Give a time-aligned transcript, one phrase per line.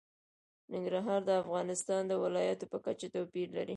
[0.73, 3.69] ننګرهار د افغانستان د ولایاتو په کچه توپیر لري.